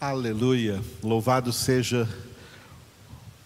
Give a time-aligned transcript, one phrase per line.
[0.00, 0.82] Aleluia.
[1.02, 2.08] Louvado seja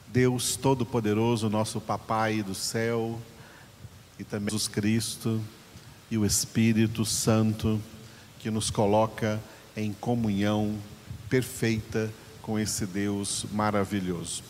[0.06, 3.20] Deus Todo-Poderoso, nosso Papai do céu,
[4.20, 5.40] e também Jesus Cristo
[6.08, 7.82] e o Espírito Santo,
[8.38, 9.42] que nos coloca
[9.76, 10.78] em comunhão
[11.28, 12.08] perfeita
[12.40, 14.44] com esse Deus maravilhoso.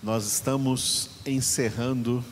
[0.00, 2.24] Nós estamos encerrando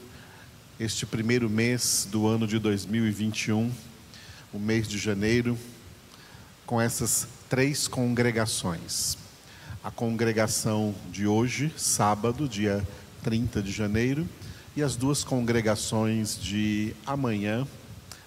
[0.78, 3.68] este primeiro mês do ano de 2021,
[4.52, 5.58] o mês de janeiro,
[6.66, 9.18] com essas três congregações.
[9.82, 12.86] A congregação de hoje, sábado, dia
[13.22, 14.28] 30 de janeiro,
[14.74, 17.66] e as duas congregações de amanhã,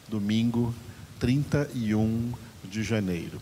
[0.07, 0.73] domingo,
[1.19, 2.31] 31
[2.63, 3.41] de janeiro.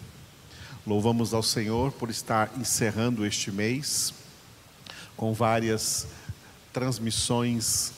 [0.87, 4.13] Louvamos ao Senhor por estar encerrando este mês
[5.17, 6.07] com várias
[6.71, 7.91] transmissões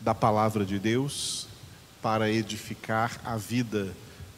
[0.00, 1.46] da palavra de Deus
[2.02, 3.92] para edificar a vida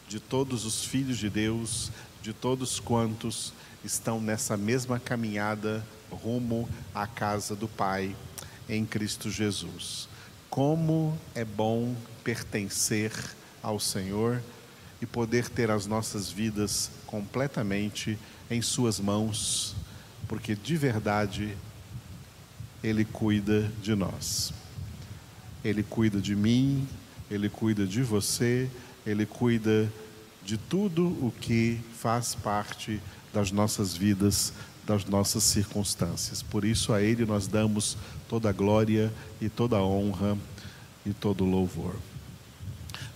[0.09, 1.91] de todos os filhos de Deus,
[2.23, 3.53] de todos quantos
[3.85, 8.15] estão nessa mesma caminhada rumo à casa do Pai
[8.69, 10.09] em Cristo Jesus.
[10.51, 13.13] Como é bom pertencer
[13.63, 14.43] ao Senhor
[15.01, 18.19] e poder ter as nossas vidas completamente
[18.51, 19.77] em Suas mãos,
[20.27, 21.57] porque de verdade
[22.83, 24.53] Ele cuida de nós.
[25.65, 26.87] Ele cuida de mim,
[27.31, 28.69] Ele cuida de você,
[29.07, 30.08] Ele cuida de
[30.57, 33.01] tudo o que faz parte
[33.33, 34.53] das nossas vidas,
[34.87, 36.43] das nossas circunstâncias.
[36.43, 40.39] Por isso a Ele nós damos toda a glória e toda a honra
[41.05, 41.97] e todo o louvor.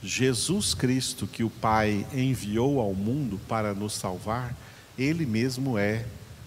[0.03, 4.55] Jesus Cristo, que o Pai enviou ao mundo para nos salvar,
[4.98, 6.05] Ele mesmo é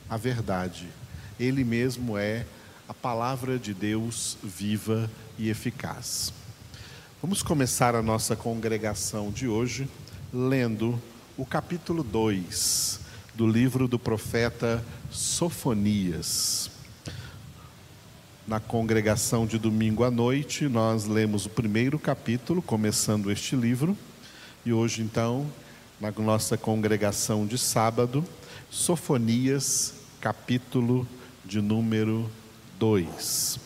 [0.09, 0.87] a verdade,
[1.39, 2.45] Ele mesmo é
[2.87, 6.31] a palavra de Deus viva e eficaz.
[7.21, 9.87] Vamos começar a nossa congregação de hoje
[10.35, 11.01] lendo
[11.37, 12.99] o capítulo 2
[13.33, 16.69] do livro do profeta Sofonias.
[18.45, 23.97] Na congregação de domingo à noite, nós lemos o primeiro capítulo, começando este livro,
[24.65, 25.49] e hoje, então,
[26.01, 28.21] na nossa congregação de sábado,
[28.69, 31.07] Sofonias, capítulo
[31.45, 32.29] de número
[32.77, 33.57] 2.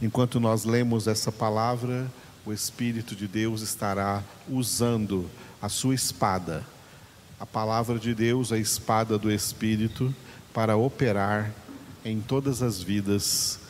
[0.00, 2.10] Enquanto nós lemos essa palavra,
[2.48, 5.28] o Espírito de Deus estará usando
[5.60, 6.64] a sua espada,
[7.38, 10.14] a palavra de Deus, a espada do Espírito,
[10.54, 11.52] para operar
[12.02, 13.60] em todas as vidas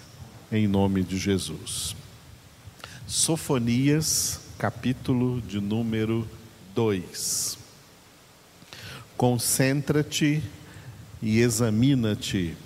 [0.53, 1.97] em nome de Jesus.
[3.05, 6.25] Sofonias, capítulo de número
[6.73, 7.59] 2.
[9.17, 10.41] Concentra-te
[11.21, 12.57] e examina-te,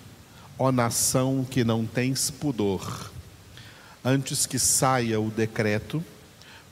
[0.59, 3.12] ó nação que não tens pudor,
[4.05, 6.05] antes que saia o decreto,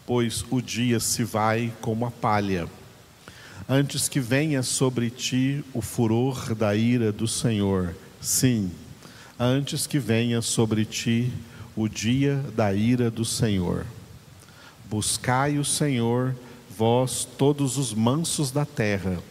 [0.07, 2.69] pois o dia se vai como a palha,
[3.69, 8.71] antes que venha sobre ti o furor da ira do Senhor, sim,
[9.39, 11.33] antes que venha sobre ti
[11.77, 13.87] o dia da ira do Senhor.
[14.89, 16.35] Buscai o Senhor,
[16.77, 19.23] vós todos os mansos da terra,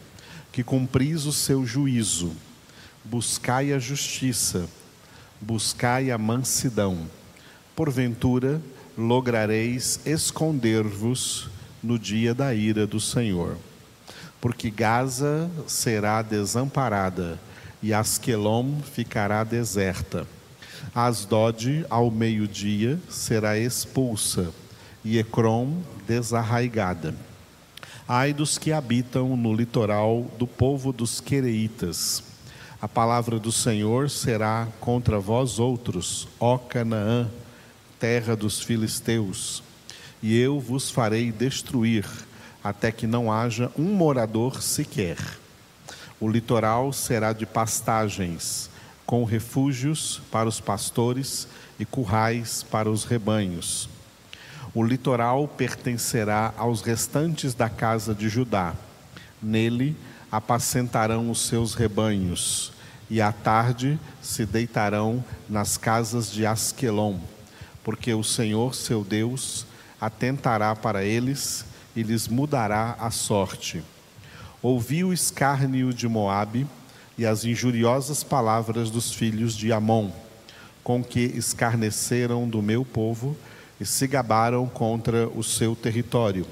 [0.50, 2.32] que cumpris o seu juízo.
[3.04, 4.66] Buscai a justiça,
[5.40, 7.06] buscai a mansidão.
[7.80, 8.60] Porventura,
[8.94, 11.48] lograreis esconder-vos
[11.82, 13.56] no dia da ira do Senhor.
[14.38, 17.40] Porque Gaza será desamparada
[17.82, 20.26] e Asquelom ficará deserta.
[20.94, 24.52] Asdod, ao meio-dia, será expulsa,
[25.02, 27.14] e Ecrom desarraigada.
[28.06, 32.22] Ai dos que habitam no litoral do povo dos Quereitas.
[32.78, 37.26] A palavra do Senhor será contra vós outros, ó Canaã,
[38.00, 39.62] terra dos filisteus,
[40.22, 42.06] e eu vos farei destruir,
[42.64, 45.18] até que não haja um morador sequer.
[46.18, 48.70] O litoral será de pastagens,
[49.04, 51.46] com refúgios para os pastores
[51.78, 53.88] e currais para os rebanhos.
[54.74, 58.74] O litoral pertencerá aos restantes da casa de Judá.
[59.42, 59.96] Nele
[60.30, 62.72] apacentarão os seus rebanhos,
[63.10, 67.18] e à tarde se deitarão nas casas de Asquelon,
[67.84, 69.66] porque o Senhor seu Deus
[70.00, 73.82] atentará para eles e lhes mudará a sorte
[74.62, 76.66] ouvi o escárnio de Moabe
[77.16, 80.10] e as injuriosas palavras dos filhos de Amon,
[80.84, 83.36] com que escarneceram do meu povo
[83.80, 86.46] e se gabaram contra o seu território.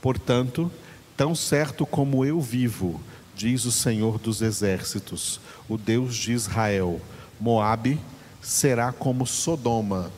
[0.00, 0.70] Portanto,
[1.16, 3.00] tão certo como eu vivo,
[3.34, 7.00] diz o Senhor dos exércitos, o Deus de Israel,
[7.38, 8.00] Moabe
[8.40, 10.10] será como Sodoma,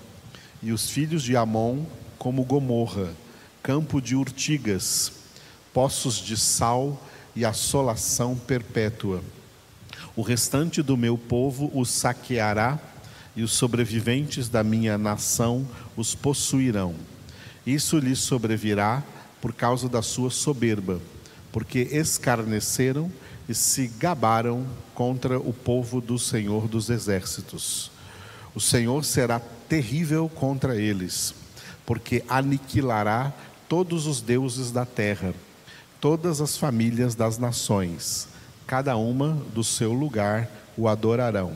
[0.62, 1.84] e os filhos de Amon
[2.18, 3.12] como Gomorra,
[3.62, 5.12] campo de urtigas,
[5.72, 7.00] poços de sal
[7.34, 9.22] e assolação perpétua.
[10.14, 12.78] O restante do meu povo os saqueará,
[13.36, 16.94] e os sobreviventes da minha nação os possuirão.
[17.66, 19.04] Isso lhes sobrevirá
[19.42, 21.00] por causa da sua soberba,
[21.52, 23.12] porque escarneceram
[23.46, 27.90] e se gabaram contra o povo do Senhor dos Exércitos.
[28.54, 29.38] O Senhor será
[29.68, 31.34] terrível contra eles,
[31.84, 33.32] porque aniquilará
[33.68, 35.34] todos os deuses da terra,
[36.00, 38.28] todas as famílias das nações,
[38.66, 41.52] cada uma do seu lugar o adorarão.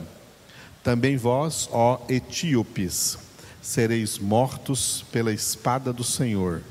[0.83, 3.17] Também vós, ó etíopes,
[3.61, 6.61] sereis mortos pela espada do Senhor.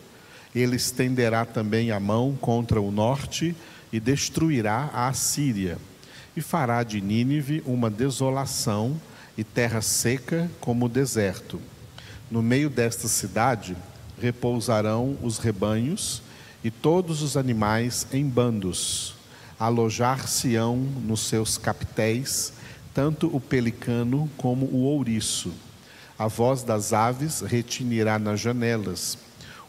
[0.54, 3.54] Ele estenderá também a mão contra o norte
[3.92, 5.78] e destruirá a Assíria,
[6.36, 9.00] e fará de Nínive uma desolação
[9.40, 11.58] e terra seca como o deserto.
[12.30, 13.74] No meio desta cidade
[14.20, 16.20] repousarão os rebanhos
[16.62, 19.14] e todos os animais em bandos.
[19.58, 22.52] Alojar-se-ão nos seus capitéis,
[22.92, 25.54] tanto o pelicano como o ouriço.
[26.18, 29.16] A voz das aves retinirá nas janelas.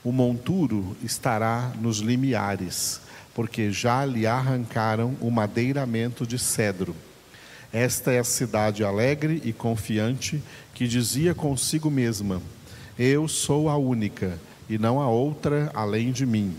[0.03, 2.99] O monturo estará nos limiares,
[3.33, 6.93] porque já lhe arrancaram o madeiramento de cedro.
[7.73, 12.41] Esta é a cidade alegre e confiante que dizia consigo mesma:
[12.99, 14.37] Eu sou a única,
[14.69, 16.55] e não há outra além de mim.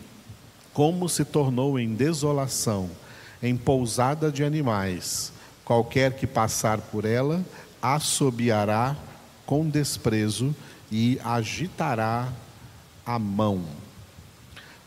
[0.72, 2.88] Como se tornou em desolação,
[3.42, 5.32] em pousada de animais,
[5.64, 7.44] qualquer que passar por ela
[7.82, 8.96] assobiará
[9.44, 10.54] com desprezo
[10.90, 12.32] e agitará
[13.04, 13.64] a mão.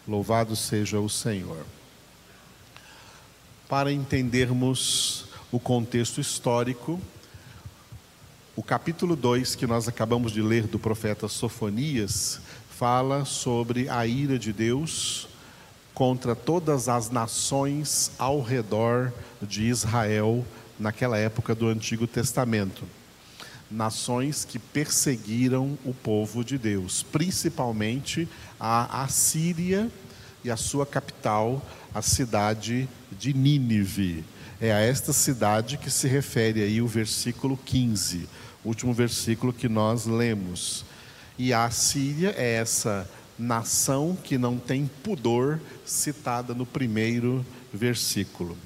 [0.08, 1.66] Louvado seja o Senhor.
[3.68, 5.26] Para entendermos
[5.56, 7.00] o contexto histórico,
[8.58, 12.42] o capítulo 2 que nós acabamos de ler do profeta Sofonias
[12.72, 15.30] fala sobre a ira de Deus
[15.94, 20.46] contra todas as nações ao redor de Israel
[20.78, 22.84] naquela época do Antigo Testamento.
[23.72, 28.28] Nações que perseguiram o povo de Deus, principalmente
[28.60, 29.90] a Assíria
[30.44, 34.35] e a sua capital, a cidade de Nínive.
[34.60, 38.30] É a esta cidade que se refere aí o versículo 15,
[38.64, 40.86] último versículo que nós lemos.
[41.38, 48.58] E a Assíria é essa nação que não tem pudor, citada no primeiro versículo.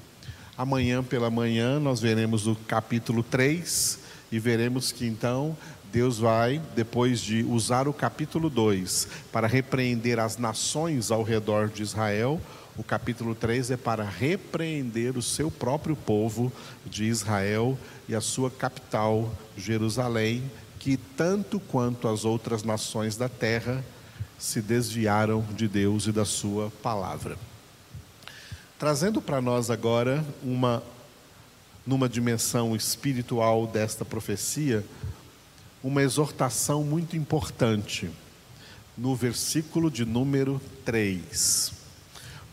[0.56, 3.98] Amanhã pela manhã nós veremos o capítulo 3
[4.30, 5.56] e veremos que então
[5.92, 11.82] Deus vai, depois de usar o capítulo 2 para repreender as nações ao redor de
[11.82, 12.40] Israel,
[12.80, 16.50] o capítulo 3 é para repreender o seu próprio povo
[16.86, 17.78] de Israel
[18.08, 23.84] e a sua capital, Jerusalém, que tanto quanto as outras nações da terra
[24.38, 27.36] se desviaram de Deus e da sua palavra.
[28.78, 30.82] Trazendo para nós agora uma
[31.86, 34.82] numa dimensão espiritual desta profecia,
[35.84, 38.10] uma exortação muito importante
[38.96, 41.79] no versículo de número 3.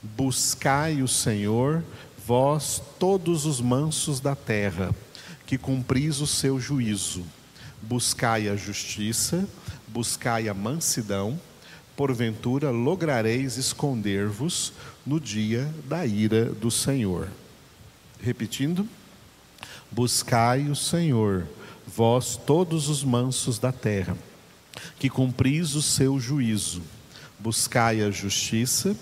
[0.01, 1.83] Buscai o Senhor,
[2.25, 4.93] vós todos os mansos da terra,
[5.45, 7.23] que cumpris o seu juízo.
[7.81, 9.47] Buscai a justiça,
[9.87, 11.39] buscai a mansidão,
[11.95, 14.71] porventura lograreis esconder-vos
[15.05, 17.27] no dia da ira do Senhor.
[18.21, 18.87] Repetindo:
[19.91, 21.47] Buscai o Senhor,
[21.87, 24.17] vós todos os mansos da terra,
[24.99, 26.83] que cumpris o seu juízo.
[27.39, 28.95] Buscai a justiça,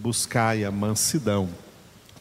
[0.00, 1.48] buscai a mansidão.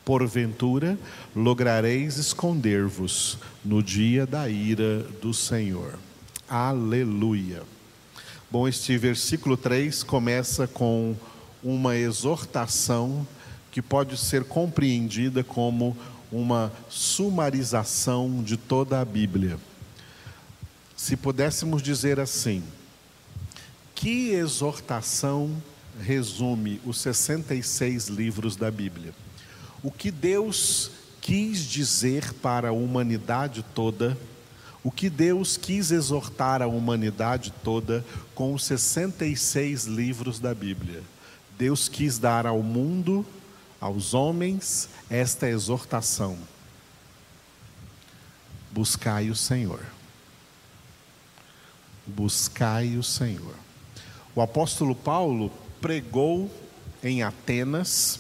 [0.04, 0.98] Porventura
[1.36, 5.98] lograreis esconder-vos no dia da ira do Senhor.
[6.48, 7.64] Aleluia.
[8.52, 11.16] Bom, este versículo 3 começa com
[11.64, 13.26] uma exortação
[13.72, 15.96] que pode ser compreendida como
[16.32, 19.58] uma sumarização de toda a Bíblia.
[20.98, 22.64] Se pudéssemos dizer assim,
[23.94, 25.52] que exortação
[26.02, 29.14] resume os 66 livros da Bíblia?
[29.82, 30.92] O que Deus
[31.22, 34.18] quis dizer para a humanidade toda
[34.84, 41.04] o que Deus quis exortar a humanidade toda com os 66 livros da Bíblia.
[41.58, 43.26] Deus quis dar ao mundo,
[43.82, 46.38] aos homens, esta exortação:
[48.72, 49.86] buscai o Senhor.
[52.08, 53.56] Buscai o Senhor.
[54.34, 55.52] O apóstolo Paulo
[55.82, 56.50] pregou
[57.04, 58.20] em Atenas,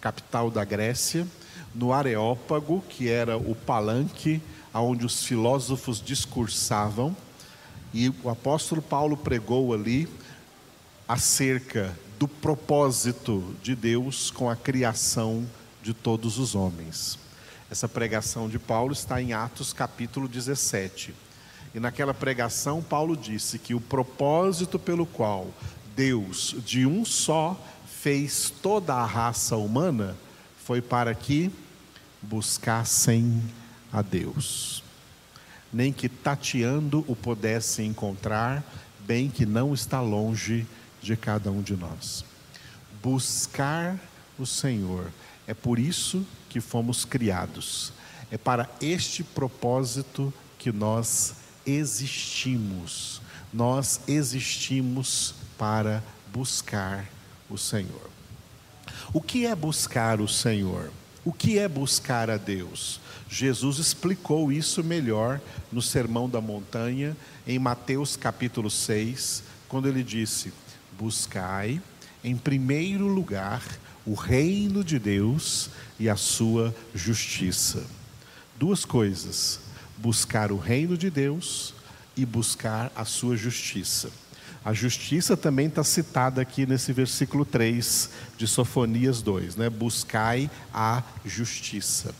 [0.00, 1.26] capital da Grécia,
[1.74, 4.40] no Areópago, que era o palanque
[4.72, 7.16] onde os filósofos discursavam,
[7.92, 10.08] e o apóstolo Paulo pregou ali
[11.08, 15.44] acerca do propósito de Deus com a criação
[15.82, 17.18] de todos os homens.
[17.68, 21.14] Essa pregação de Paulo está em Atos capítulo 17.
[21.74, 25.48] E naquela pregação, Paulo disse que o propósito pelo qual
[26.00, 27.62] Deus, de um só,
[28.00, 30.16] fez toda a raça humana
[30.64, 31.50] foi para que
[32.22, 33.42] buscassem
[33.92, 34.82] a Deus.
[35.70, 38.64] Nem que tateando o pudessem encontrar,
[39.00, 40.66] bem que não está longe
[41.02, 42.24] de cada um de nós.
[43.02, 44.00] Buscar
[44.38, 45.12] o Senhor.
[45.46, 47.92] É por isso que fomos criados.
[48.30, 51.34] É para este propósito que nós
[51.66, 53.20] existimos.
[53.52, 56.02] Nós existimos para
[56.32, 57.06] buscar
[57.50, 58.08] o Senhor.
[59.12, 60.90] O que é buscar o Senhor?
[61.22, 62.98] O que é buscar a Deus?
[63.28, 65.38] Jesus explicou isso melhor
[65.70, 67.14] no Sermão da Montanha,
[67.46, 70.50] em Mateus capítulo 6, quando ele disse:
[70.98, 71.78] Buscai
[72.24, 73.62] em primeiro lugar
[74.06, 77.84] o reino de Deus e a sua justiça.
[78.58, 79.60] Duas coisas:
[79.98, 81.74] buscar o reino de Deus
[82.16, 84.10] e buscar a sua justiça.
[84.64, 89.70] A justiça também está citada aqui nesse versículo 3 de Sofonias 2, né?
[89.70, 92.14] Buscai a justiça.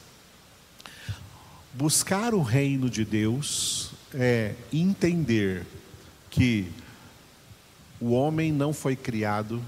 [1.75, 5.67] Buscar o reino de Deus é entender
[6.31, 6.71] que
[8.01, 9.63] o homem não foi criado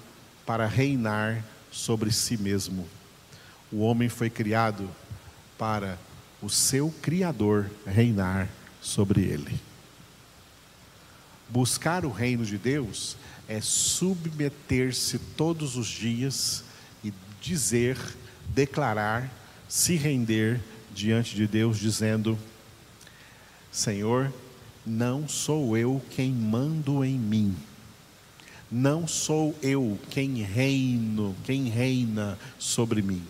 [0.46, 2.88] para reinar sobre si mesmo.
[3.70, 4.88] O homem foi criado
[5.58, 5.98] para
[6.40, 8.48] o seu Criador reinar
[8.80, 9.60] sobre ele.
[11.52, 13.14] Buscar o reino de Deus
[13.46, 16.64] é submeter-se todos os dias
[17.04, 17.98] e dizer,
[18.48, 19.30] declarar,
[19.68, 20.58] se render
[20.94, 22.38] diante de Deus, dizendo:
[23.70, 24.32] Senhor,
[24.86, 27.54] não sou eu quem mando em mim,
[28.70, 33.22] não sou eu quem reino, quem reina sobre mim.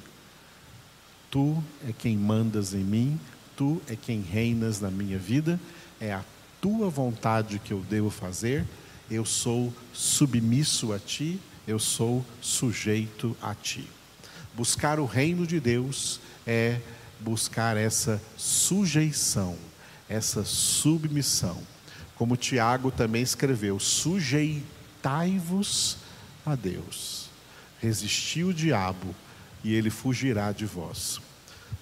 [1.29, 3.19] Tu é quem mandas em mim,
[3.57, 5.59] tu é quem reinas na minha vida,
[6.01, 6.25] é a
[6.63, 8.65] tua vontade que eu devo fazer,
[9.11, 13.91] eu sou submisso a ti, eu sou sujeito a ti.
[14.55, 16.79] Buscar o reino de Deus é
[17.19, 19.57] buscar essa sujeição,
[20.09, 21.59] essa submissão.
[22.15, 25.97] Como Tiago também escreveu, sujeitai-vos
[26.47, 27.29] a Deus.
[27.81, 29.13] Resisti o diabo
[29.65, 31.21] e ele fugirá de vós.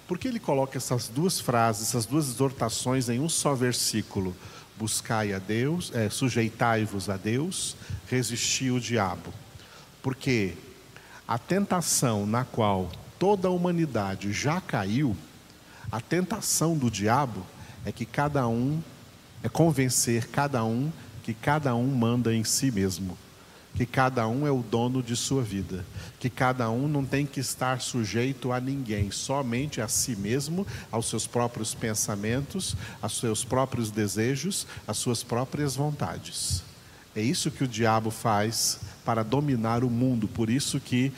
[0.07, 4.35] Por que ele coloca essas duas frases, essas duas exortações em um só versículo?
[4.81, 7.75] Buscai a Deus, é, sujeitai-vos a Deus,
[8.09, 9.31] resisti o diabo.
[10.01, 10.55] Porque
[11.27, 15.15] a tentação na qual toda a humanidade já caiu,
[15.91, 17.45] a tentação do diabo
[17.85, 18.81] é que cada um,
[19.43, 23.15] é convencer cada um que cada um manda em si mesmo
[23.75, 25.85] que cada um é o dono de sua vida,
[26.19, 31.07] que cada um não tem que estar sujeito a ninguém, somente a si mesmo, aos
[31.07, 36.63] seus próprios pensamentos, aos seus próprios desejos, às suas próprias vontades.
[37.15, 41.11] É isso que o diabo faz para dominar o mundo, por isso que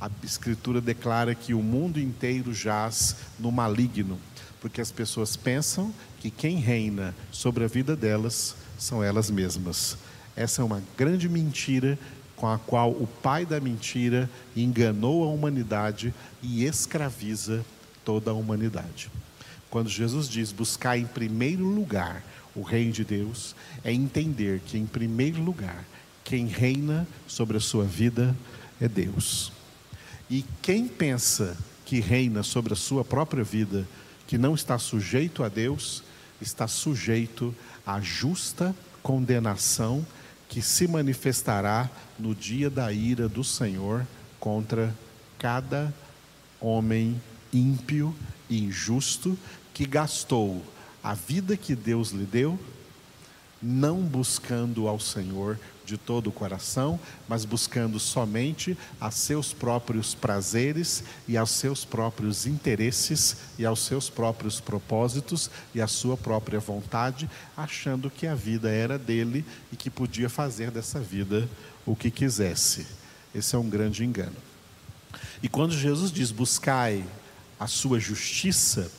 [0.00, 4.18] a escritura declara que o mundo inteiro jaz no maligno,
[4.60, 9.96] porque as pessoas pensam que quem reina sobre a vida delas são elas mesmas.
[10.36, 11.98] Essa é uma grande mentira
[12.36, 16.12] com a qual o pai da mentira enganou a humanidade
[16.42, 17.64] e escraviza
[18.04, 19.10] toda a humanidade.
[19.70, 22.22] Quando Jesus diz buscar em primeiro lugar
[22.54, 25.84] o reino de Deus, é entender que em primeiro lugar
[26.22, 28.36] quem reina sobre a sua vida
[28.80, 29.52] é Deus.
[30.30, 33.86] E quem pensa que reina sobre a sua própria vida,
[34.26, 36.02] que não está sujeito a Deus,
[36.40, 37.54] está sujeito
[37.86, 40.04] à justa condenação
[40.54, 44.06] que se manifestará no dia da ira do Senhor
[44.38, 44.94] contra
[45.36, 45.92] cada
[46.60, 47.20] homem
[47.52, 48.14] ímpio
[48.48, 49.36] e injusto
[49.72, 50.64] que gastou
[51.02, 52.56] a vida que Deus lhe deu,
[53.60, 56.98] não buscando ao Senhor de todo o coração,
[57.28, 64.08] mas buscando somente a seus próprios prazeres e aos seus próprios interesses e aos seus
[64.08, 69.90] próprios propósitos e à sua própria vontade, achando que a vida era dele e que
[69.90, 71.48] podia fazer dessa vida
[71.84, 72.86] o que quisesse.
[73.34, 74.36] Esse é um grande engano.
[75.42, 77.04] E quando Jesus diz: buscai
[77.58, 78.90] a sua justiça,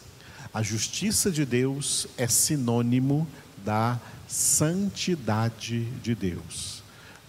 [0.53, 3.27] a justiça de Deus é sinônimo
[3.63, 6.74] da santidade de Deus.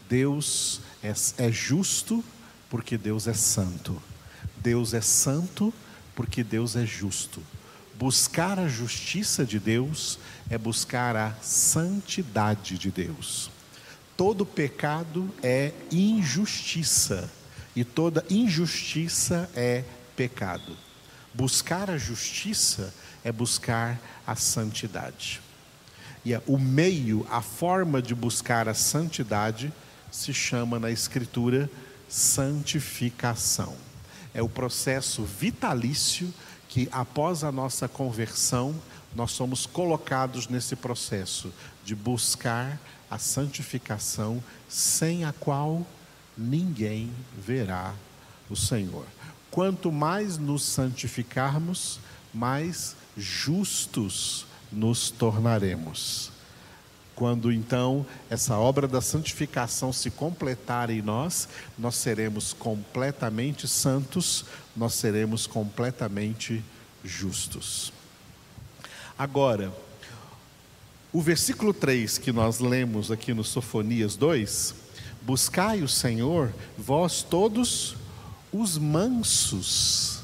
[0.08, 2.24] Deus é, é justo
[2.68, 4.00] porque Deus é santo.
[4.56, 5.72] Deus é santo
[6.14, 7.42] porque Deus é justo.
[7.94, 10.18] Buscar a justiça de Deus
[10.50, 13.50] é buscar a santidade de Deus.
[14.16, 17.30] Todo pecado é injustiça
[17.74, 19.84] e toda injustiça é
[20.14, 20.76] pecado.
[21.34, 25.40] Buscar a justiça é buscar a santidade.
[26.24, 29.72] E é o meio, a forma de buscar a santidade
[30.16, 31.70] se chama na Escritura
[32.08, 33.76] santificação.
[34.32, 36.32] É o processo vitalício
[36.68, 38.74] que, após a nossa conversão,
[39.14, 41.52] nós somos colocados nesse processo
[41.84, 42.80] de buscar
[43.10, 45.86] a santificação, sem a qual
[46.36, 47.94] ninguém verá
[48.48, 49.04] o Senhor.
[49.50, 52.00] Quanto mais nos santificarmos,
[52.32, 56.35] mais justos nos tornaremos.
[57.16, 64.44] Quando então essa obra da santificação se completar em nós, nós seremos completamente santos,
[64.76, 66.62] nós seremos completamente
[67.02, 67.90] justos.
[69.18, 69.72] Agora,
[71.10, 74.74] o versículo 3 que nós lemos aqui no Sofonias 2,
[75.22, 77.96] buscai o Senhor, vós todos
[78.52, 80.20] os mansos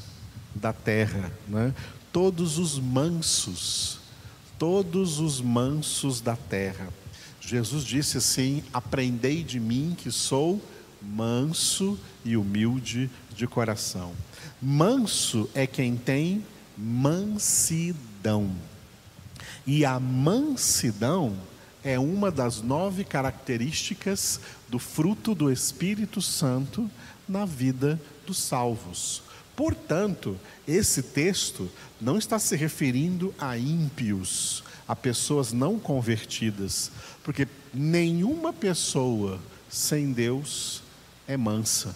[0.55, 1.75] da terra, né?
[2.13, 4.02] todos os mansos
[4.63, 6.89] todos os mansos da terra.
[7.41, 10.63] Jesus disse assim: Aprendei de mim que sou
[11.03, 14.13] manso e humilde de coração.
[14.63, 16.45] Manso é quem tem
[16.79, 18.53] mansidão.
[19.67, 21.37] E a mansidão
[21.83, 24.39] é uma das nove características
[24.69, 26.89] do fruto do Espírito Santo
[27.29, 29.25] na vida dos salvos.
[29.63, 36.91] Portanto, esse texto não está se referindo a ímpios, a pessoas não convertidas,
[37.23, 39.39] porque nenhuma pessoa
[39.71, 40.83] sem Deus
[41.29, 41.95] é mansa,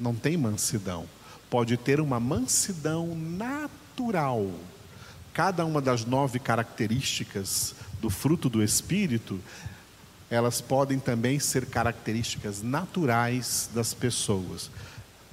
[0.00, 1.06] não tem mansidão.
[1.48, 4.50] Pode ter uma mansidão natural.
[5.32, 9.38] Cada uma das nove características do fruto do Espírito,
[10.28, 14.68] elas podem também ser características naturais das pessoas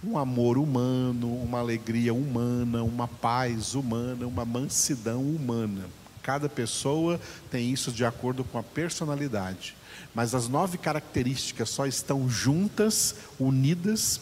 [0.04, 5.86] um amor humano, uma alegria humana, uma paz humana, uma mansidão humana.
[6.24, 9.76] Cada pessoa tem isso de acordo com a personalidade.
[10.14, 14.20] Mas as nove características só estão juntas, unidas,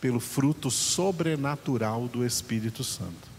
[0.00, 3.30] pelo fruto sobrenatural do Espírito Santo.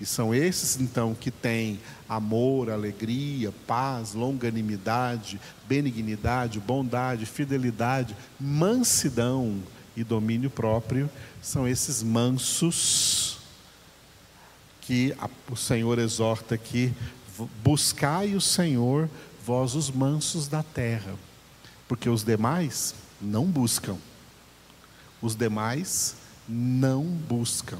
[0.00, 9.62] E são esses, então, que têm amor, alegria, paz, longanimidade, benignidade, bondade, fidelidade, mansidão,
[9.96, 11.08] e domínio próprio
[11.40, 13.38] são esses mansos
[14.82, 16.92] que a, o Senhor exorta aqui:
[17.62, 19.08] buscai o Senhor,
[19.44, 21.14] vós os mansos da terra,
[21.88, 23.96] porque os demais não buscam.
[25.22, 26.14] Os demais
[26.46, 27.78] não buscam.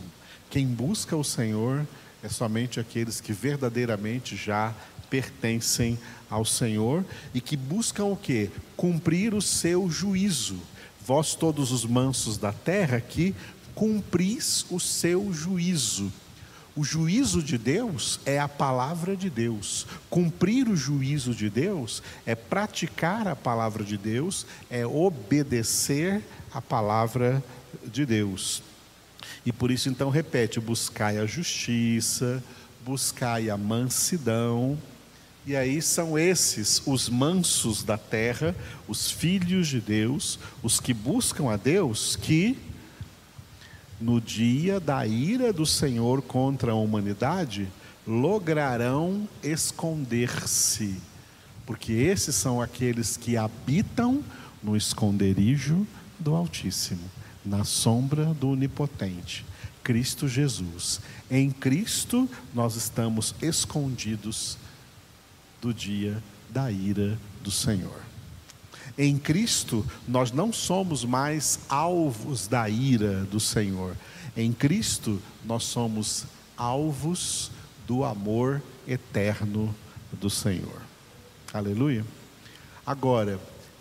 [0.48, 1.87] Quem busca o Senhor
[2.22, 4.74] é somente aqueles que verdadeiramente já
[5.11, 5.98] pertencem
[6.29, 8.50] ao Senhor e que buscam o que?
[8.76, 10.59] Cumprir o seu juízo
[11.07, 13.33] Vós todos os mansos da terra que
[13.77, 16.12] cumpris o seu juízo.
[16.75, 19.87] O juízo de Deus é a palavra de Deus.
[20.11, 27.40] Cumprir o juízo de Deus é praticar a palavra de Deus, é obedecer a palavra
[27.87, 28.61] de Deus.
[29.45, 32.42] E por isso então repete: buscai a justiça,
[32.85, 34.77] buscai a mansidão,
[35.47, 38.55] e aí são esses os mansos da terra,
[38.89, 42.59] os filhos de Deus, os que buscam a Deus, que
[44.01, 47.69] no dia da ira do Senhor contra a humanidade,
[48.05, 50.97] lograrão esconder-se,
[51.65, 54.23] porque esses são aqueles que habitam
[54.61, 55.87] no esconderijo
[56.19, 57.09] do Altíssimo,
[57.45, 59.47] na sombra do Onipotente,
[59.85, 61.01] Cristo Jesus.
[61.31, 64.59] Em Cristo nós estamos escondidos
[65.61, 68.01] do dia da ira do Senhor.
[68.97, 73.97] Em Cristo, nós não somos mais alvos da ira do Senhor.
[74.37, 76.25] Em Cristo, nós somos
[76.57, 77.51] alvos
[77.87, 79.75] do amor eterno
[80.12, 80.81] do Senhor.
[81.53, 82.05] Aleluia.
[82.87, 83.38] Agora,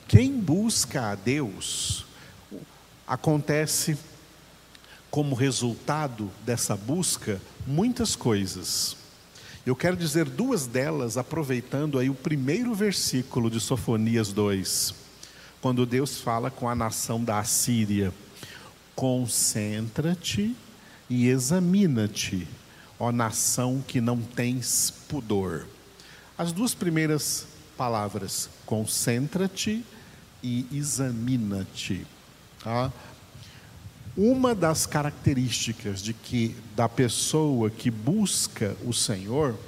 [0.07, 2.05] quem busca a Deus,
[3.07, 3.97] acontece
[5.09, 8.97] como resultado dessa busca muitas coisas.
[9.65, 14.93] Eu quero dizer duas delas, aproveitando aí o primeiro versículo de Sofonias 2,
[15.59, 18.13] quando Deus fala com a nação da Assíria:
[18.95, 20.55] Concentra-te
[21.09, 22.47] e examina-te,
[22.99, 25.65] ó nação que não tens pudor.
[26.37, 29.83] As duas primeiras palavras, concentra-te
[30.43, 32.05] e examina-te.
[32.63, 32.93] Tá?
[34.17, 39.59] Uma das características de que da pessoa que busca o Senhor,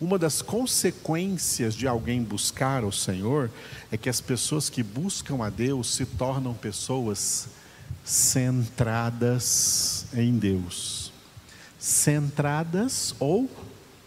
[0.00, 3.48] uma das consequências de alguém buscar o Senhor
[3.92, 7.46] é que as pessoas que buscam a Deus se tornam pessoas
[8.04, 11.12] centradas em Deus.
[11.78, 13.48] centradas ou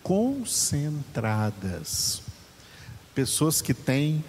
[0.02, 2.22] concentradas.
[3.14, 4.24] Pessoas que têm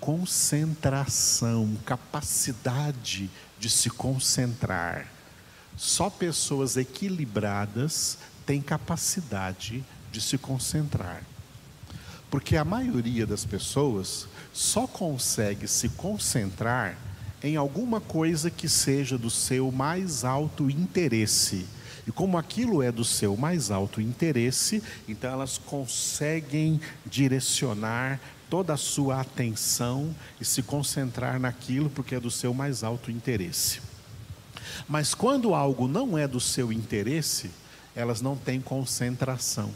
[0.00, 3.30] concentração, capacidade de
[3.70, 5.06] se concentrar.
[5.76, 11.22] Só pessoas equilibradas têm capacidade de se concentrar.
[12.30, 16.96] Porque a maioria das pessoas só consegue se concentrar
[17.42, 21.66] em alguma coisa que seja do seu mais alto interesse.
[22.06, 28.76] E como aquilo é do seu mais alto interesse, então elas conseguem direcionar toda a
[28.76, 33.80] sua atenção e se concentrar naquilo porque é do seu mais alto interesse.
[34.88, 37.50] Mas quando algo não é do seu interesse,
[37.94, 39.72] elas não têm concentração.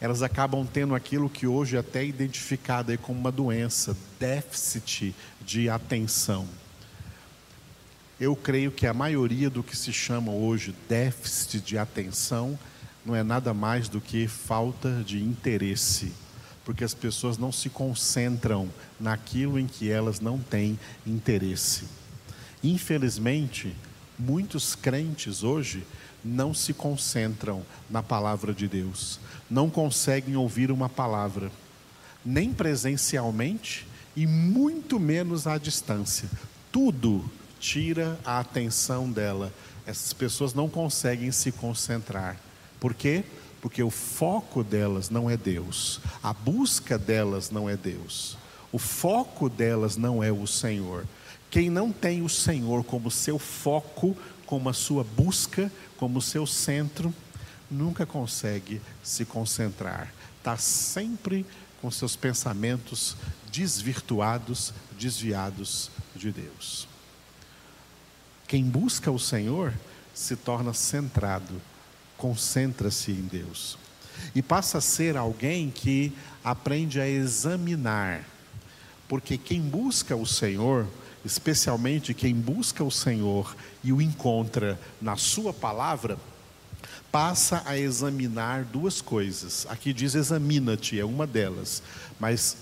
[0.00, 6.46] Elas acabam tendo aquilo que hoje é até identificado como uma doença, déficit de atenção.
[8.18, 12.58] Eu creio que a maioria do que se chama hoje déficit de atenção
[13.04, 16.12] não é nada mais do que falta de interesse,
[16.66, 20.76] porque as pessoas não se concentram naquilo em que elas não têm
[21.06, 21.84] interesse.
[22.62, 23.72] Infelizmente,
[24.18, 25.86] muitos crentes hoje
[26.24, 31.52] não se concentram na palavra de Deus, não conseguem ouvir uma palavra,
[32.24, 36.28] nem presencialmente e muito menos à distância.
[36.72, 37.24] Tudo
[37.60, 39.52] tira a atenção dela.
[39.86, 42.36] Essas pessoas não conseguem se concentrar.
[42.80, 43.22] Por quê?
[43.82, 48.36] O foco delas não é Deus, a busca delas não é Deus,
[48.72, 51.06] o foco delas não é o Senhor.
[51.50, 57.14] Quem não tem o Senhor como seu foco, como a sua busca, como seu centro,
[57.70, 60.12] nunca consegue se concentrar.
[60.38, 61.46] Está sempre
[61.80, 63.16] com seus pensamentos
[63.50, 66.88] desvirtuados, desviados de Deus.
[68.46, 69.72] Quem busca o Senhor
[70.14, 71.60] se torna centrado,
[72.16, 73.78] concentra-se em Deus
[74.34, 78.24] e passa a ser alguém que aprende a examinar,
[79.08, 80.86] porque quem busca o Senhor,
[81.24, 86.18] especialmente quem busca o Senhor e o encontra na Sua palavra,
[87.10, 89.66] passa a examinar duas coisas.
[89.68, 91.82] Aqui diz examina-te, é uma delas,
[92.20, 92.56] mas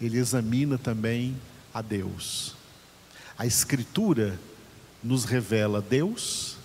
[0.00, 1.36] ele examina também
[1.72, 2.56] a Deus.
[3.38, 4.38] A Escritura
[5.02, 6.56] nos revela Deus,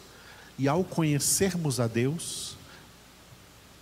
[0.57, 2.57] e ao conhecermos a Deus,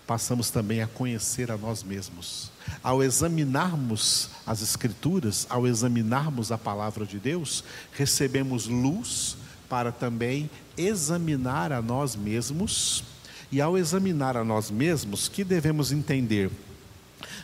[0.05, 2.51] passamos também a conhecer a nós mesmos.
[2.83, 9.37] Ao examinarmos as Escrituras, ao examinarmos a palavra de Deus, recebemos luz
[9.69, 13.03] para também examinar a nós mesmos.
[13.51, 16.51] E ao examinar a nós mesmos, que devemos entender?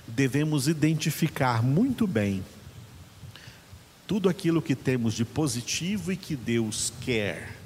[0.08, 2.44] Devemos identificar muito bem
[4.06, 7.61] tudo aquilo que temos de positivo e que Deus quer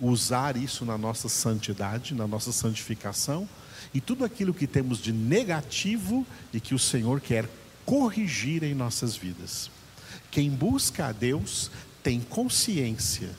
[0.00, 3.48] usar isso na nossa santidade, na nossa santificação,
[3.94, 7.48] e tudo aquilo que temos de negativo e que o Senhor quer
[7.84, 9.70] corrigir em nossas vidas.
[10.30, 11.70] Quem busca a Deus
[12.02, 13.30] tem consciência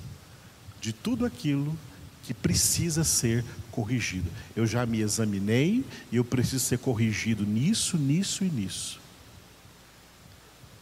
[0.82, 1.78] de tudo aquilo
[2.24, 4.30] que precisa ser corrigido.
[4.56, 9.00] Eu já me examinei e eu preciso ser corrigido nisso, nisso e nisso.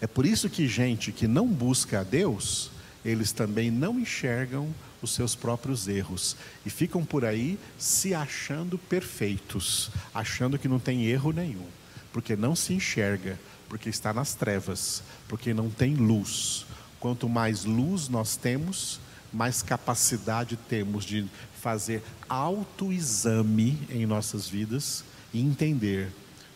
[0.01, 2.71] É por isso que gente que não busca a Deus,
[3.03, 4.73] eles também não enxergam
[5.05, 11.05] os seus próprios erros e ficam por aí se achando perfeitos, achando que não tem
[11.05, 11.67] erro nenhum,
[12.11, 13.39] porque não se enxerga,
[13.69, 16.65] porque está nas trevas, porque não tem luz.
[16.99, 18.99] Quanto mais luz nós temos,
[19.31, 21.25] mais capacidade temos de
[21.61, 26.11] fazer autoexame em nossas vidas e entender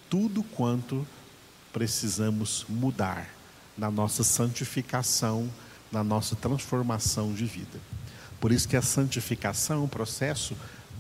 [0.10, 1.06] tudo quanto
[1.72, 3.30] precisamos mudar
[3.78, 5.50] na nossa santificação,
[5.92, 7.80] na nossa transformação de vida.
[8.39, 10.56] Por isso que a santificação é um processo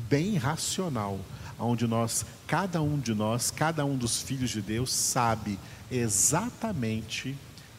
[0.09, 1.19] bem racional,
[1.57, 5.59] onde nós, cada um de nós, cada um dos filhos de Deus sabe
[5.91, 7.35] exatamente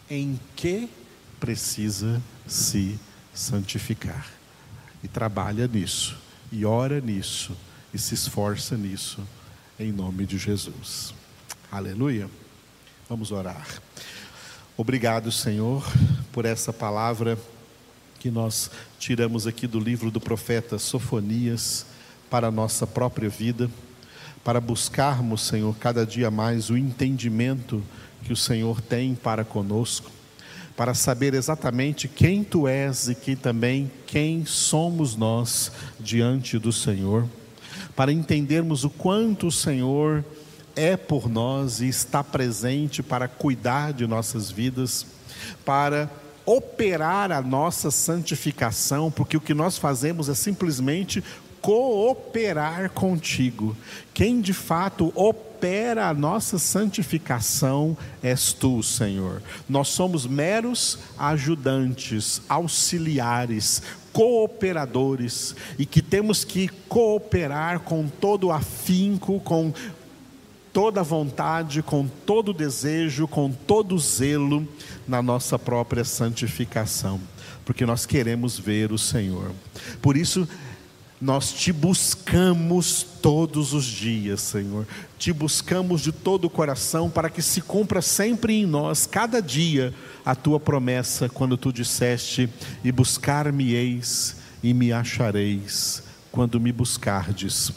[0.09, 0.89] em que
[1.39, 2.99] precisa se
[3.35, 4.27] santificar.
[5.03, 6.17] E trabalha nisso,
[6.53, 7.57] e ora nisso,
[7.93, 9.27] e se esforça nisso,
[9.79, 11.15] em nome de Jesus.
[11.73, 12.29] Aleluia.
[13.09, 13.67] Vamos orar.
[14.77, 15.85] Obrigado, Senhor,
[16.33, 17.39] por essa palavra
[18.21, 21.87] que nós tiramos aqui do livro do profeta Sofonias
[22.29, 23.71] para a nossa própria vida,
[24.45, 27.83] para buscarmos, Senhor, cada dia mais o entendimento
[28.23, 30.11] que o Senhor tem para conosco,
[30.77, 37.27] para saber exatamente quem tu és e que também quem somos nós diante do Senhor,
[37.97, 40.23] para entendermos o quanto o Senhor
[40.77, 45.07] é por nós e está presente para cuidar de nossas vidas,
[45.65, 46.11] para
[46.51, 51.23] operar a nossa santificação, porque o que nós fazemos é simplesmente
[51.61, 53.77] cooperar contigo.
[54.13, 59.41] Quem de fato opera a nossa santificação és tu, Senhor.
[59.69, 63.83] Nós somos meros ajudantes, auxiliares,
[64.13, 69.73] cooperadores e que temos que cooperar com todo afinco, com
[70.73, 74.67] toda vontade, com todo desejo, com todo zelo
[75.07, 77.21] na nossa própria santificação,
[77.65, 79.53] porque nós queremos ver o Senhor.
[80.01, 80.49] Por isso,
[81.21, 84.87] nós te buscamos todos os dias, Senhor.
[85.19, 89.93] Te buscamos de todo o coração para que se cumpra sempre em nós, cada dia,
[90.25, 92.49] a tua promessa, quando tu disseste:
[92.83, 96.03] E buscar-me-eis e me achareis,
[96.33, 97.71] quando me buscardes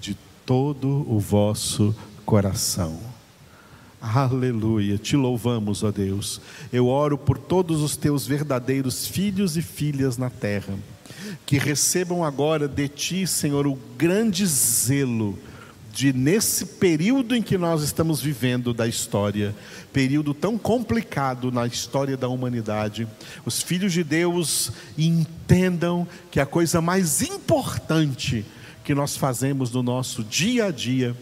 [0.00, 0.16] de
[0.46, 1.94] todo o vosso
[2.30, 2.96] coração.
[4.00, 6.40] Aleluia, te louvamos, ó Deus.
[6.72, 10.78] Eu oro por todos os teus verdadeiros filhos e filhas na terra,
[11.44, 15.36] que recebam agora de ti, Senhor, o grande zelo
[15.92, 19.52] de nesse período em que nós estamos vivendo da história,
[19.92, 23.08] período tão complicado na história da humanidade,
[23.44, 28.46] os filhos de Deus entendam que a coisa mais importante
[28.84, 31.16] que nós fazemos no nosso dia a dia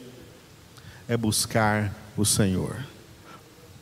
[1.09, 2.77] é buscar o Senhor.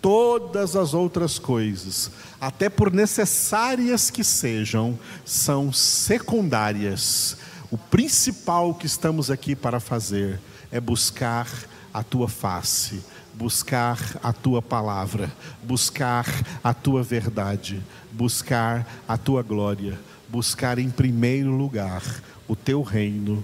[0.01, 7.37] Todas as outras coisas, até por necessárias que sejam, são secundárias.
[7.73, 10.39] O principal que estamos aqui para fazer
[10.71, 11.49] é buscar
[11.93, 13.03] a tua face,
[13.35, 15.33] buscar a tua palavra,
[15.65, 16.27] buscar
[16.63, 23.43] a tua verdade, buscar a tua glória, buscar em primeiro lugar o teu reino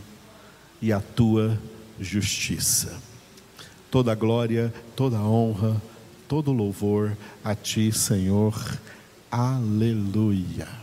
[0.81, 1.59] e a tua
[1.99, 3.12] justiça
[3.93, 5.77] toda glória, toda honra,
[6.27, 8.55] todo louvor a Ti, Senhor.
[9.31, 10.82] Aleluia.